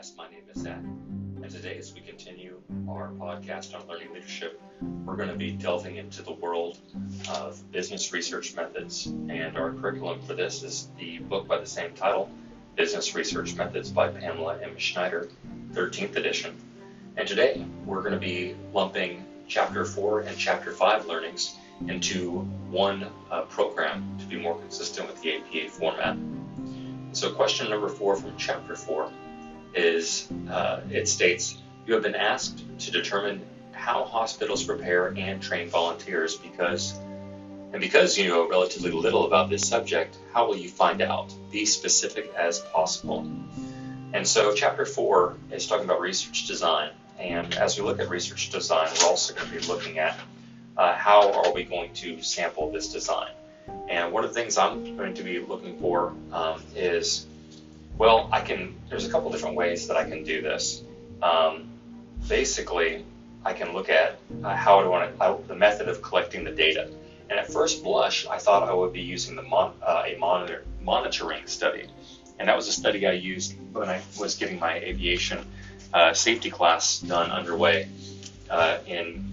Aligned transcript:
Podcast. 0.00 0.16
My 0.16 0.30
name 0.30 0.42
is 0.54 0.62
Zach, 0.62 0.78
and 0.78 1.50
today, 1.50 1.76
as 1.76 1.92
we 1.92 2.00
continue 2.00 2.58
our 2.88 3.10
podcast 3.12 3.74
on 3.74 3.86
learning 3.86 4.12
leadership, 4.14 4.60
we're 5.04 5.16
going 5.16 5.28
to 5.28 5.34
be 5.34 5.52
delving 5.52 5.96
into 5.96 6.22
the 6.22 6.32
world 6.32 6.78
of 7.28 7.70
business 7.70 8.12
research 8.12 8.54
methods. 8.54 9.06
And 9.06 9.56
our 9.56 9.72
curriculum 9.72 10.20
for 10.22 10.34
this 10.34 10.62
is 10.62 10.88
the 10.98 11.18
book 11.18 11.46
by 11.46 11.58
the 11.58 11.66
same 11.66 11.92
title, 11.94 12.30
Business 12.76 13.14
Research 13.14 13.54
Methods 13.54 13.90
by 13.90 14.08
Pamela 14.08 14.58
M. 14.62 14.78
Schindler, 14.78 15.28
13th 15.72 16.16
edition. 16.16 16.56
And 17.16 17.28
today, 17.28 17.64
we're 17.84 18.00
going 18.00 18.14
to 18.14 18.18
be 18.18 18.54
lumping 18.72 19.24
Chapter 19.48 19.84
4 19.84 20.20
and 20.20 20.38
Chapter 20.38 20.72
5 20.72 21.06
learnings 21.06 21.56
into 21.88 22.38
one 22.70 23.06
uh, 23.30 23.42
program 23.42 24.16
to 24.18 24.24
be 24.26 24.36
more 24.36 24.58
consistent 24.58 25.08
with 25.08 25.20
the 25.20 25.36
APA 25.36 25.70
format. 25.70 26.16
So, 27.12 27.32
question 27.32 27.68
number 27.68 27.88
four 27.88 28.14
from 28.14 28.36
chapter 28.36 28.76
four 28.76 29.10
is 29.74 30.28
uh, 30.50 30.80
it 30.90 31.08
states, 31.08 31.58
You 31.86 31.94
have 31.94 32.02
been 32.02 32.14
asked 32.14 32.64
to 32.80 32.90
determine 32.90 33.44
how 33.72 34.04
hospitals 34.04 34.62
prepare 34.62 35.08
and 35.16 35.42
train 35.42 35.68
volunteers 35.68 36.36
because, 36.36 36.98
and 37.72 37.80
because 37.80 38.18
you 38.18 38.28
know 38.28 38.48
relatively 38.48 38.90
little 38.90 39.26
about 39.26 39.48
this 39.48 39.66
subject, 39.66 40.16
how 40.32 40.46
will 40.46 40.56
you 40.56 40.68
find 40.68 41.00
out? 41.00 41.32
Be 41.50 41.64
specific 41.64 42.32
as 42.36 42.60
possible. 42.60 43.30
And 44.12 44.26
so, 44.26 44.54
chapter 44.54 44.84
four 44.84 45.36
is 45.50 45.66
talking 45.66 45.84
about 45.84 46.00
research 46.00 46.46
design. 46.46 46.90
And 47.18 47.54
as 47.54 47.78
we 47.78 47.84
look 47.84 48.00
at 48.00 48.08
research 48.08 48.50
design, 48.50 48.88
we're 48.98 49.08
also 49.08 49.34
going 49.34 49.46
to 49.46 49.54
be 49.54 49.66
looking 49.66 49.98
at 49.98 50.18
uh, 50.76 50.94
how 50.94 51.32
are 51.32 51.52
we 51.52 51.64
going 51.64 51.92
to 51.94 52.22
sample 52.22 52.72
this 52.72 52.92
design. 52.92 53.30
And 53.88 54.12
one 54.12 54.24
of 54.24 54.32
the 54.32 54.40
things 54.40 54.56
I'm 54.56 54.96
going 54.96 55.14
to 55.14 55.22
be 55.22 55.38
looking 55.38 55.78
for 55.78 56.14
um, 56.32 56.62
is, 56.74 57.26
well, 58.00 58.30
I 58.32 58.40
can, 58.40 58.74
there's 58.88 59.04
a 59.04 59.10
couple 59.10 59.30
different 59.30 59.56
ways 59.56 59.86
that 59.88 59.96
I 59.98 60.08
can 60.08 60.24
do 60.24 60.40
this. 60.40 60.82
Um, 61.20 61.68
basically, 62.26 63.04
I 63.44 63.52
can 63.52 63.74
look 63.74 63.90
at 63.90 64.18
uh, 64.42 64.56
how 64.56 64.90
I, 64.90 65.12
how, 65.18 65.42
the 65.46 65.54
method 65.54 65.86
of 65.86 66.00
collecting 66.00 66.42
the 66.42 66.50
data. 66.50 66.88
And 67.28 67.38
at 67.38 67.52
first 67.52 67.84
blush, 67.84 68.26
I 68.26 68.38
thought 68.38 68.62
I 68.62 68.72
would 68.72 68.94
be 68.94 69.02
using 69.02 69.36
the 69.36 69.42
mon, 69.42 69.74
uh, 69.82 70.04
a 70.06 70.16
monitor, 70.16 70.64
monitoring 70.80 71.46
study. 71.46 71.88
And 72.38 72.48
that 72.48 72.56
was 72.56 72.68
a 72.68 72.72
study 72.72 73.06
I 73.06 73.12
used 73.12 73.54
when 73.74 73.90
I 73.90 74.00
was 74.18 74.34
getting 74.34 74.58
my 74.58 74.76
aviation 74.76 75.44
uh, 75.92 76.14
safety 76.14 76.50
class 76.50 77.00
done 77.00 77.30
underway 77.30 77.86
uh, 78.48 78.78
in 78.86 79.26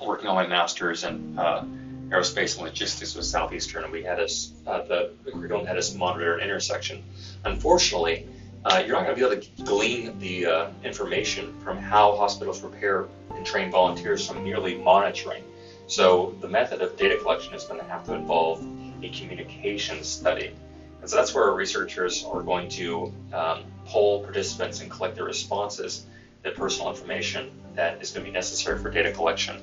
working 0.00 0.28
on 0.28 0.36
my 0.36 0.46
master's 0.46 1.02
and 1.02 1.36
uh, 1.36 1.64
aerospace 2.12 2.56
and 2.56 2.66
logistics 2.66 3.14
with 3.14 3.24
Southeastern, 3.24 3.84
and 3.84 3.92
we 3.92 4.02
had 4.02 4.20
us 4.20 4.52
uh, 4.66 4.82
the, 4.82 5.12
curriculum 5.32 5.66
had 5.66 5.78
us 5.78 5.94
monitor 5.94 6.36
an 6.36 6.44
intersection. 6.44 7.02
Unfortunately, 7.44 8.26
uh, 8.64 8.82
you're 8.86 8.94
not 8.94 9.04
going 9.04 9.16
to 9.16 9.20
be 9.20 9.26
able 9.26 9.42
to 9.42 9.62
glean 9.64 10.18
the 10.18 10.46
uh, 10.46 10.70
information 10.84 11.58
from 11.60 11.78
how 11.78 12.14
hospitals 12.14 12.60
prepare 12.60 13.06
and 13.34 13.44
train 13.44 13.70
volunteers 13.70 14.26
from 14.26 14.44
merely 14.44 14.74
monitoring. 14.74 15.42
So 15.86 16.34
the 16.40 16.48
method 16.48 16.80
of 16.80 16.96
data 16.96 17.16
collection 17.16 17.54
is 17.54 17.64
going 17.64 17.80
to 17.80 17.86
have 17.86 18.04
to 18.04 18.14
involve 18.14 18.64
a 19.02 19.08
communication 19.08 20.04
study. 20.04 20.54
And 21.00 21.10
so 21.10 21.16
that's 21.16 21.34
where 21.34 21.44
our 21.44 21.54
researchers 21.54 22.24
are 22.24 22.42
going 22.42 22.68
to 22.70 23.12
um, 23.32 23.64
poll 23.86 24.22
participants 24.22 24.80
and 24.80 24.90
collect 24.90 25.16
their 25.16 25.24
responses, 25.24 26.06
their 26.42 26.52
personal 26.52 26.90
information 26.90 27.50
that 27.74 28.00
is 28.02 28.10
going 28.10 28.24
to 28.24 28.30
be 28.30 28.34
necessary 28.34 28.78
for 28.78 28.90
data 28.90 29.12
collection. 29.12 29.60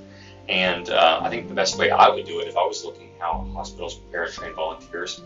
And 0.48 0.90
uh, 0.90 1.20
I 1.22 1.30
think 1.30 1.48
the 1.48 1.54
best 1.54 1.78
way 1.78 1.92
I 1.92 2.10
would 2.10 2.26
do 2.26 2.40
it 2.40 2.48
if 2.48 2.58
I 2.58 2.66
was 2.66 2.84
looking 2.84 3.10
how 3.20 3.46
hospitals 3.54 3.96
prepare 3.96 4.24
and 4.24 4.34
train 4.34 4.54
volunteers 4.54 5.22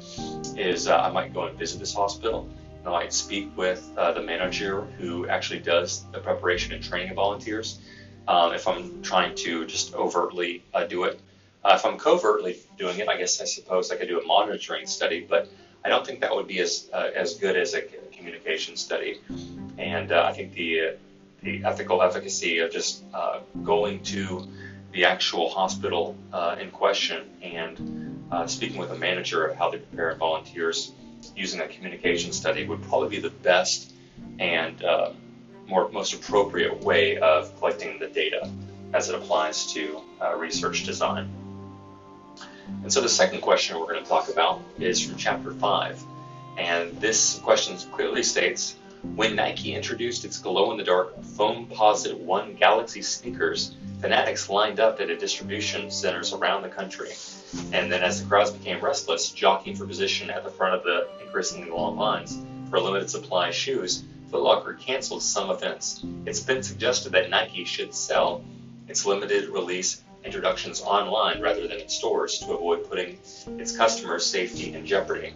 is 0.58 0.88
uh, 0.88 0.98
I 0.98 1.12
might 1.12 1.34
go 1.34 1.46
and 1.46 1.58
visit 1.58 1.80
this 1.80 1.94
hospital 1.94 2.50
and 2.80 2.88
I 2.88 2.92
might 2.92 3.14
speak 3.14 3.56
with 3.56 3.90
uh, 3.98 4.12
the 4.12 4.22
manager 4.22 4.82
who 4.98 5.28
actually 5.28 5.60
does 5.60 6.04
the 6.12 6.20
preparation 6.20 6.74
and 6.74 6.84
training 6.84 7.12
of 7.12 7.16
volunteers. 7.16 7.80
Um, 8.28 8.54
if 8.54 8.68
I'm 8.68 9.02
trying 9.02 9.36
to 9.36 9.66
just 9.66 9.94
overtly 9.94 10.64
uh, 10.74 10.86
do 10.86 11.04
it, 11.04 11.20
uh, 11.64 11.74
if 11.76 11.86
I'm 11.86 11.98
covertly 11.98 12.60
doing 12.78 13.00
it, 13.00 13.08
I 13.08 13.18
guess 13.18 13.40
I 13.40 13.46
suppose 13.46 13.92
I 13.92 13.96
could 13.96 14.08
do 14.08 14.20
a 14.20 14.26
monitoring 14.26 14.86
study, 14.86 15.26
but 15.30 15.48
I 15.86 15.90
don't 15.90 16.06
think 16.06 16.22
that 16.22 16.34
would 16.34 16.48
be 16.48 16.60
as 16.60 16.90
uh, 16.94 17.10
as 17.16 17.36
good 17.36 17.56
as 17.56 17.74
a 17.74 17.82
communication 18.12 18.76
study. 18.76 19.22
And 19.78 20.12
I 20.12 20.34
think 20.34 20.54
the 20.54 20.96
the 21.44 21.64
ethical 21.66 22.02
efficacy 22.02 22.60
of 22.60 22.72
just 22.72 23.04
going 23.64 24.02
to 24.04 24.48
the 24.94 25.06
actual 25.06 25.50
hospital 25.50 26.16
uh, 26.32 26.56
in 26.60 26.70
question 26.70 27.28
and 27.42 28.24
uh, 28.32 28.48
speaking 28.48 28.78
with 28.78 28.92
a 28.92 28.96
manager 28.96 29.46
of 29.46 29.58
how 29.58 29.70
they 29.70 29.78
prepare 29.78 30.16
volunteers 30.16 30.94
using 31.36 31.62
a 31.62 31.68
communication 31.68 32.32
study 32.32 32.66
would 32.66 32.82
probably 32.84 33.10
be 33.10 33.20
the 33.20 33.30
best 33.30 33.92
and 34.40 34.84
uh, 34.84 35.12
more 35.68 35.90
most 35.90 36.14
appropriate 36.14 36.80
way 36.82 37.18
of 37.18 37.58
collecting 37.58 38.00
the 38.00 38.08
data 38.08 38.50
as 38.94 39.10
it 39.10 39.16
applies 39.16 39.74
to 39.74 40.00
uh, 40.22 40.36
research 40.36 40.84
design. 40.86 41.30
And 42.84 42.94
so 42.94 43.02
the 43.02 43.10
second 43.10 43.42
question 43.42 43.80
we're 43.80 43.88
going 43.88 44.04
to 44.04 44.10
talk 44.10 44.30
about 44.30 44.62
is 44.80 45.04
from 45.04 45.18
chapter 45.18 45.52
5. 45.52 46.04
And 46.58 46.92
this 47.02 47.40
question 47.40 47.78
clearly 47.92 48.22
states 48.22 48.76
when 49.16 49.36
Nike 49.36 49.76
introduced 49.76 50.26
its 50.26 50.40
glow 50.40 50.72
in 50.72 50.78
the 50.78 50.84
dark 50.84 51.22
Foamposite 51.22 52.18
1 52.18 52.56
Galaxy 52.56 53.02
sneakers, 53.02 53.76
fanatics 54.00 54.50
lined 54.50 54.80
up 54.80 55.00
at 55.02 55.20
distribution 55.20 55.92
centers 55.92 56.34
around 56.34 56.62
the 56.62 56.70
country. 56.70 57.12
And 57.74 57.92
then, 57.92 58.02
as 58.02 58.22
the 58.22 58.28
crowds 58.28 58.52
became 58.52 58.84
restless, 58.84 59.30
jockeying 59.30 59.76
for 59.76 59.86
position 59.86 60.30
at 60.30 60.44
the 60.44 60.50
front 60.50 60.74
of 60.74 60.84
the 60.84 61.08
increasingly 61.24 61.70
long 61.70 61.98
lines 61.98 62.44
for 62.70 62.80
limited 62.80 63.10
supply 63.10 63.52
shoes, 63.52 64.04
Foot 64.32 64.42
Locker 64.42 64.74
canceled 64.74 65.22
some 65.22 65.52
events. 65.52 66.04
It's 66.26 66.40
been 66.40 66.64
suggested 66.64 67.12
that 67.12 67.30
Nike 67.30 67.66
should 67.66 67.94
sell 67.94 68.44
its 68.88 69.06
limited 69.06 69.50
release 69.50 70.02
introductions 70.24 70.82
online 70.82 71.42
rather 71.42 71.68
than 71.68 71.80
in 71.80 71.90
stores 71.90 72.40
to 72.40 72.54
avoid 72.54 72.90
putting 72.90 73.20
its 73.60 73.76
customers' 73.78 74.26
safety 74.26 74.74
in 74.74 74.86
jeopardy. 74.86 75.34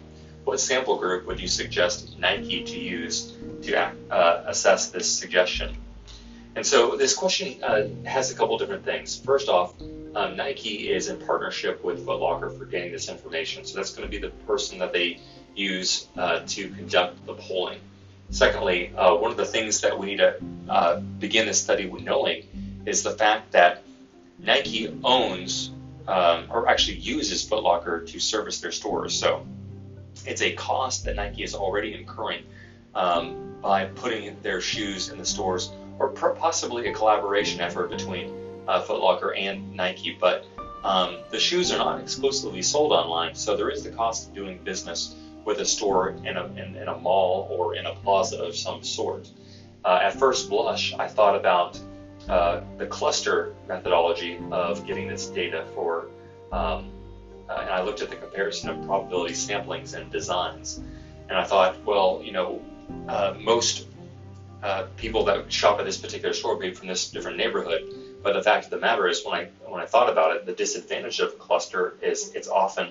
What 0.48 0.60
sample 0.60 0.96
group 0.96 1.26
would 1.26 1.38
you 1.38 1.46
suggest 1.46 2.18
Nike 2.18 2.64
to 2.64 2.80
use 2.80 3.34
to 3.64 3.78
uh, 4.10 4.44
assess 4.46 4.90
this 4.90 5.06
suggestion? 5.06 5.76
And 6.56 6.64
so 6.64 6.96
this 6.96 7.14
question 7.14 7.62
uh, 7.62 7.88
has 8.06 8.32
a 8.32 8.34
couple 8.34 8.56
different 8.56 8.82
things. 8.82 9.20
First 9.20 9.50
off, 9.50 9.74
um, 10.14 10.38
Nike 10.38 10.90
is 10.90 11.10
in 11.10 11.18
partnership 11.18 11.84
with 11.84 12.02
Foot 12.06 12.18
Locker 12.20 12.48
for 12.48 12.64
getting 12.64 12.90
this 12.90 13.10
information. 13.10 13.66
So 13.66 13.76
that's 13.76 13.94
going 13.94 14.08
to 14.08 14.10
be 14.10 14.16
the 14.16 14.30
person 14.46 14.78
that 14.78 14.94
they 14.94 15.20
use 15.54 16.08
uh, 16.16 16.40
to 16.46 16.70
conduct 16.70 17.26
the 17.26 17.34
polling. 17.34 17.80
Secondly, 18.30 18.90
uh, 18.96 19.16
one 19.16 19.30
of 19.30 19.36
the 19.36 19.44
things 19.44 19.82
that 19.82 19.98
we 19.98 20.06
need 20.06 20.16
to 20.16 20.36
uh, 20.70 21.00
begin 21.00 21.44
this 21.44 21.60
study 21.60 21.84
with 21.90 22.04
knowing 22.04 22.82
is 22.86 23.02
the 23.02 23.10
fact 23.10 23.52
that 23.52 23.82
Nike 24.38 24.98
owns 25.04 25.72
um, 26.06 26.46
or 26.48 26.70
actually 26.70 26.96
uses 26.96 27.46
Foot 27.46 27.62
Locker 27.62 28.00
to 28.00 28.18
service 28.18 28.62
their 28.62 28.72
stores. 28.72 29.12
So 29.12 29.46
it's 30.26 30.42
a 30.42 30.52
cost 30.52 31.04
that 31.04 31.16
Nike 31.16 31.42
is 31.42 31.54
already 31.54 31.94
incurring 31.94 32.44
um, 32.94 33.56
by 33.62 33.86
putting 33.86 34.40
their 34.42 34.60
shoes 34.60 35.08
in 35.10 35.18
the 35.18 35.24
stores 35.24 35.72
or 35.98 36.10
possibly 36.10 36.88
a 36.88 36.92
collaboration 36.92 37.60
effort 37.60 37.90
between 37.90 38.32
uh, 38.68 38.80
Foot 38.82 39.00
Locker 39.00 39.34
and 39.34 39.74
Nike. 39.74 40.16
But 40.18 40.44
um, 40.84 41.18
the 41.30 41.38
shoes 41.38 41.72
are 41.72 41.78
not 41.78 42.00
exclusively 42.00 42.62
sold 42.62 42.92
online, 42.92 43.34
so 43.34 43.56
there 43.56 43.70
is 43.70 43.82
the 43.82 43.90
cost 43.90 44.28
of 44.28 44.34
doing 44.34 44.62
business 44.62 45.16
with 45.44 45.58
a 45.58 45.64
store 45.64 46.10
in 46.10 46.36
a, 46.36 46.44
in, 46.44 46.76
in 46.76 46.88
a 46.88 46.98
mall 46.98 47.48
or 47.50 47.74
in 47.74 47.86
a 47.86 47.94
plaza 47.96 48.38
of 48.42 48.54
some 48.54 48.84
sort. 48.84 49.30
Uh, 49.84 50.00
at 50.02 50.14
first 50.14 50.50
blush, 50.50 50.94
I 50.94 51.08
thought 51.08 51.34
about 51.34 51.80
uh, 52.28 52.60
the 52.76 52.86
cluster 52.86 53.54
methodology 53.66 54.38
of 54.50 54.86
getting 54.86 55.08
this 55.08 55.26
data 55.28 55.64
for, 55.74 56.08
um, 56.52 56.90
uh, 57.48 57.58
and 57.60 57.70
I 57.70 57.82
looked 57.82 58.02
at 58.02 58.10
the 58.10 58.16
comparison 58.16 58.70
of 58.70 58.84
probability 58.86 59.34
samplings 59.34 59.94
and 59.94 60.10
designs, 60.10 60.80
and 61.28 61.36
I 61.36 61.44
thought, 61.44 61.82
well, 61.84 62.20
you 62.22 62.32
know, 62.32 62.62
uh, 63.08 63.34
most 63.38 63.86
uh, 64.62 64.86
people 64.96 65.24
that 65.24 65.52
shop 65.52 65.78
at 65.78 65.84
this 65.84 65.98
particular 65.98 66.34
store 66.34 66.56
be 66.56 66.72
from 66.72 66.88
this 66.88 67.10
different 67.10 67.36
neighborhood. 67.36 67.94
But 68.22 68.34
the 68.34 68.42
fact 68.42 68.64
of 68.64 68.70
the 68.70 68.78
matter 68.78 69.06
is, 69.06 69.24
when 69.24 69.34
I 69.34 69.44
when 69.66 69.80
I 69.80 69.86
thought 69.86 70.10
about 70.10 70.34
it, 70.34 70.46
the 70.46 70.52
disadvantage 70.52 71.20
of 71.20 71.28
a 71.30 71.36
cluster 71.36 71.94
is 72.02 72.32
it's 72.34 72.48
often 72.48 72.88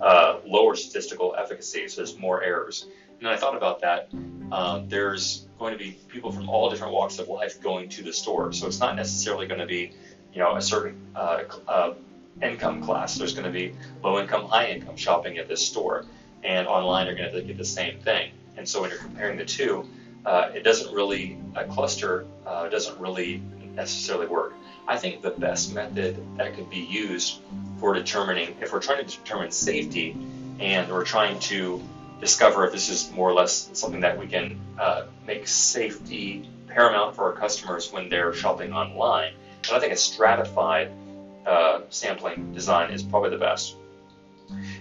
uh, 0.00 0.38
lower 0.46 0.74
statistical 0.74 1.34
efficacy, 1.38 1.86
so 1.88 1.96
there's 1.96 2.18
more 2.18 2.42
errors. 2.42 2.86
And 3.20 3.28
I 3.28 3.36
thought 3.36 3.56
about 3.56 3.80
that. 3.80 4.08
Um, 4.52 4.88
there's 4.88 5.46
going 5.58 5.72
to 5.72 5.78
be 5.78 5.98
people 6.08 6.30
from 6.30 6.48
all 6.48 6.70
different 6.70 6.92
walks 6.92 7.18
of 7.18 7.28
life 7.28 7.60
going 7.60 7.88
to 7.90 8.02
the 8.02 8.12
store, 8.12 8.52
so 8.52 8.66
it's 8.66 8.80
not 8.80 8.96
necessarily 8.96 9.46
going 9.46 9.60
to 9.60 9.66
be, 9.66 9.92
you 10.32 10.40
know, 10.40 10.56
a 10.56 10.62
certain 10.62 10.96
uh, 11.14 11.42
uh, 11.66 11.94
income 12.42 12.82
class. 12.82 13.16
There's 13.16 13.32
going 13.32 13.46
to 13.46 13.50
be 13.50 13.74
low 14.02 14.20
income, 14.20 14.46
high 14.46 14.68
income 14.68 14.96
shopping 14.96 15.38
at 15.38 15.48
this 15.48 15.66
store, 15.66 16.04
and 16.44 16.66
online 16.66 17.06
you're 17.06 17.16
going 17.16 17.32
to 17.32 17.42
get 17.42 17.56
the 17.56 17.64
same 17.64 18.00
thing. 18.00 18.32
And 18.56 18.68
so 18.68 18.80
when 18.80 18.90
you're 18.90 18.98
comparing 18.98 19.38
the 19.38 19.44
two, 19.44 19.88
uh, 20.24 20.50
it 20.54 20.64
doesn't 20.64 20.94
really, 20.94 21.38
a 21.54 21.64
cluster 21.64 22.26
uh, 22.46 22.68
doesn't 22.68 22.98
really 22.98 23.42
necessarily 23.74 24.26
work. 24.26 24.54
I 24.88 24.96
think 24.96 25.22
the 25.22 25.30
best 25.30 25.74
method 25.74 26.16
that 26.36 26.54
could 26.54 26.70
be 26.70 26.78
used 26.78 27.40
for 27.78 27.92
determining, 27.94 28.56
if 28.60 28.72
we're 28.72 28.80
trying 28.80 29.04
to 29.04 29.16
determine 29.16 29.50
safety 29.50 30.16
and 30.58 30.90
we're 30.90 31.04
trying 31.04 31.38
to 31.40 31.82
discover 32.20 32.66
if 32.66 32.72
this 32.72 32.88
is 32.88 33.10
more 33.12 33.28
or 33.28 33.34
less 33.34 33.68
something 33.74 34.00
that 34.00 34.18
we 34.18 34.26
can 34.26 34.58
uh, 34.78 35.06
make 35.26 35.46
safety 35.46 36.48
paramount 36.66 37.14
for 37.14 37.24
our 37.24 37.32
customers 37.32 37.92
when 37.92 38.08
they're 38.08 38.32
shopping 38.32 38.72
online. 38.72 39.32
And 39.68 39.76
I 39.76 39.80
think 39.80 39.92
a 39.92 39.96
stratified 39.96 40.90
uh, 41.46 41.80
sampling 41.90 42.52
design 42.52 42.90
is 42.90 43.02
probably 43.02 43.30
the 43.30 43.38
best. 43.38 43.76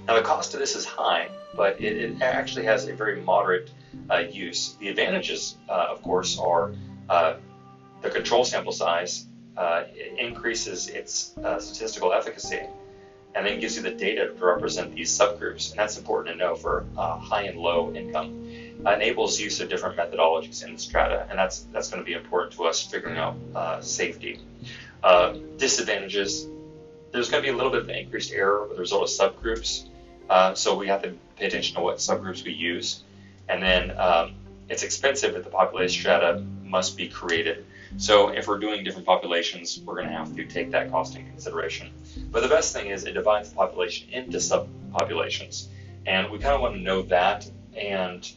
Now 0.08 0.16
the 0.16 0.22
cost 0.22 0.54
of 0.54 0.60
this 0.60 0.76
is 0.76 0.86
high, 0.86 1.30
but 1.56 1.80
it, 1.80 1.98
it 1.98 2.22
actually 2.22 2.66
has 2.66 2.88
a 2.88 2.94
very 2.94 3.22
moderate 3.22 3.72
uh, 4.10 4.18
use. 4.18 4.76
The 4.80 4.90
advantages, 4.90 5.56
uh, 5.70 5.88
of 5.90 6.02
course, 6.02 6.38
are 6.40 6.74
uh, 7.10 7.36
the 8.02 8.10
control 8.10 8.46
sample 8.46 8.72
size 8.72 9.28
uh, 9.58 9.84
increases 10.18 10.88
its 10.88 11.38
uh, 11.38 11.60
statistical 11.60 12.14
efficacy 12.14 12.62
and 13.36 13.46
then 13.46 13.60
gives 13.60 13.76
you 13.76 13.82
the 13.82 13.92
data 13.92 14.28
to 14.28 14.46
represent 14.46 14.96
these 14.96 15.12
subgroups. 15.12 15.72
And 15.72 15.80
that's 15.80 15.98
important 15.98 16.38
to 16.38 16.40
know 16.40 16.56
for 16.56 16.86
high 16.96 17.44
and 17.44 17.60
low 17.60 17.94
income. 17.94 18.48
Enables 18.86 19.40
use 19.40 19.60
of 19.60 19.68
different 19.68 19.98
methodologies 19.98 20.64
in 20.66 20.78
strata, 20.78 21.28
and 21.30 21.38
that's 21.38 21.68
that's 21.74 21.90
going 21.90 22.02
to 22.02 22.06
be 22.06 22.14
important 22.14 22.54
to 22.54 22.64
us 22.64 22.82
figuring 22.82 23.18
out 23.18 23.36
safety. 23.84 24.40
Uh, 25.04 25.34
disadvantages: 25.58 26.48
there's 27.16 27.30
going 27.30 27.42
to 27.42 27.48
be 27.48 27.54
a 27.54 27.56
little 27.56 27.72
bit 27.72 27.82
of 27.82 27.90
increased 27.90 28.32
error 28.32 28.64
with 28.64 28.76
the 28.76 28.82
result 28.82 29.04
of 29.04 29.10
subgroups, 29.10 29.88
uh, 30.30 30.54
so 30.54 30.76
we 30.76 30.88
have 30.88 31.02
to 31.04 31.14
pay 31.38 31.46
attention 31.46 31.76
to 31.76 31.82
what 31.82 31.98
subgroups 31.98 32.44
we 32.44 32.52
use. 32.52 33.04
And 33.48 33.62
then 33.62 33.98
um, 33.98 34.36
it's 34.70 34.84
expensive 34.84 35.36
if 35.36 35.44
the 35.44 35.50
population 35.50 36.02
strata 36.02 36.44
must 36.64 36.98
be 36.98 37.08
created. 37.08 37.66
So 37.98 38.30
if 38.30 38.48
we're 38.48 38.60
doing 38.60 38.84
different 38.84 39.06
populations, 39.06 39.80
we're 39.80 39.96
going 39.96 40.08
to 40.08 40.14
have 40.14 40.36
to 40.36 40.46
take 40.46 40.72
that 40.72 40.92
cost 40.92 41.16
into 41.16 41.30
consideration. 41.30 41.92
But 42.32 42.42
the 42.42 42.50
best 42.50 42.74
thing 42.74 42.88
is 42.88 43.06
it 43.06 43.14
divides 43.14 43.50
the 43.50 43.56
population 43.56 44.10
into 44.10 44.38
subpopulations. 44.38 45.68
And 46.06 46.30
we 46.30 46.40
kind 46.40 46.56
of 46.56 46.62
want 46.62 46.76
to 46.76 46.82
know 46.82 47.04
that, 47.04 47.50
and 47.76 48.30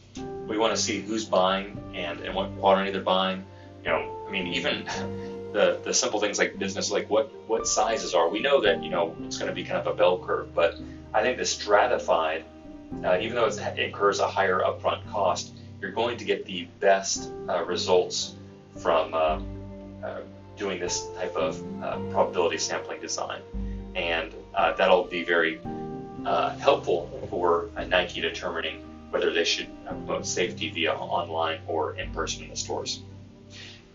we 0.47 0.57
want 0.57 0.75
to 0.75 0.81
see 0.81 1.01
who's 1.01 1.25
buying 1.25 1.77
and, 1.93 2.19
and 2.21 2.33
what 2.33 2.57
quantity 2.59 2.91
they're 2.91 3.01
buying. 3.01 3.45
You 3.83 3.89
know, 3.89 4.25
I 4.27 4.31
mean, 4.31 4.47
even 4.47 4.87
the, 5.51 5.79
the 5.83 5.93
simple 5.93 6.19
things 6.19 6.37
like 6.37 6.59
business, 6.59 6.91
like 6.91 7.09
what, 7.09 7.31
what 7.47 7.67
sizes 7.67 8.13
are. 8.13 8.29
We 8.29 8.39
know 8.39 8.61
that, 8.61 8.83
you 8.83 8.89
know, 8.89 9.15
it's 9.23 9.37
going 9.37 9.49
to 9.49 9.55
be 9.55 9.63
kind 9.63 9.79
of 9.79 9.87
a 9.87 9.95
bell 9.95 10.19
curve, 10.19 10.53
but 10.53 10.79
I 11.13 11.21
think 11.21 11.37
the 11.37 11.45
stratified, 11.45 12.45
uh, 13.03 13.17
even 13.19 13.35
though 13.35 13.45
it 13.45 13.79
incurs 13.79 14.19
a 14.19 14.27
higher 14.27 14.59
upfront 14.59 15.07
cost, 15.09 15.53
you're 15.81 15.91
going 15.91 16.17
to 16.17 16.25
get 16.25 16.45
the 16.45 16.67
best 16.79 17.31
uh, 17.47 17.63
results 17.65 18.35
from 18.77 19.13
uh, 19.13 19.39
uh, 20.03 20.21
doing 20.57 20.79
this 20.79 21.07
type 21.15 21.35
of 21.35 21.61
uh, 21.83 21.97
probability 22.11 22.57
sampling 22.57 23.01
design. 23.01 23.41
And 23.95 24.33
uh, 24.53 24.73
that'll 24.73 25.05
be 25.05 25.23
very 25.23 25.59
helpful 26.59 27.27
for 27.29 27.69
Nike 27.87 28.21
determining 28.21 28.83
whether 29.09 29.33
they 29.33 29.43
should 29.43 29.67
promote 29.85 30.25
safety 30.25 30.69
via 30.69 30.93
online 30.93 31.59
or 31.65 31.95
in 31.95 32.11
person 32.11 32.43
in 32.43 32.49
the 32.49 32.55
stores. 32.55 33.01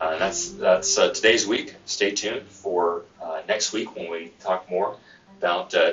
And 0.01 0.21
that's 0.21 0.51
that's 0.53 0.95
today's 0.95 1.47
week. 1.47 1.75
Stay 1.87 2.13
tuned 2.13 2.47
for 2.49 3.05
next 3.47 3.73
week 3.73 3.95
when 3.97 4.11
we 4.11 4.33
talk 4.41 4.69
more 4.71 4.97
about 5.39 5.75
uh, 5.75 5.93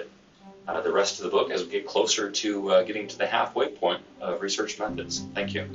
the 0.82 0.92
rest 0.92 1.20
of 1.20 1.24
the 1.26 1.30
book 1.30 1.52
as 1.52 1.64
we 1.64 1.70
get 1.70 1.86
closer 1.86 2.32
to 2.32 2.72
uh, 2.72 2.84
getting 2.84 3.08
to 3.08 3.18
the 3.18 3.26
halfway 3.26 3.68
point 3.68 4.02
of 4.20 4.42
research 4.42 4.80
methods. 4.80 5.24
Thank 5.34 5.54
you. 5.54 5.68